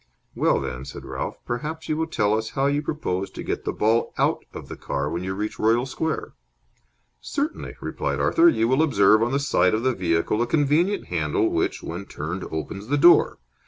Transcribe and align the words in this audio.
"Well, 0.33 0.59
then," 0.59 0.83
said 0.83 1.05
Ralph, 1.05 1.37
"perhaps 1.45 1.87
you 1.87 1.95
will 1.95 2.07
tell 2.07 2.33
us 2.35 2.49
how 2.57 2.65
you 2.65 2.81
propose 2.81 3.29
to 3.29 3.43
get 3.43 3.65
the 3.65 3.71
ball 3.71 4.15
out 4.17 4.43
of 4.51 4.67
the 4.67 4.75
car 4.75 5.11
when 5.11 5.23
you 5.23 5.35
reach 5.35 5.59
Royal 5.59 5.85
Square?" 5.85 6.33
"Certainly," 7.19 7.75
replied 7.81 8.19
Arthur. 8.19 8.49
"You 8.49 8.67
will 8.67 8.81
observe 8.81 9.21
on 9.21 9.31
the 9.31 9.37
side 9.37 9.75
of 9.75 9.83
the 9.83 9.93
vehicle 9.93 10.41
a 10.41 10.47
convenient 10.47 11.05
handle 11.09 11.47
which, 11.49 11.83
when 11.83 12.05
turned, 12.05 12.43
opens 12.45 12.87
the 12.87 12.97
door. 12.97 13.37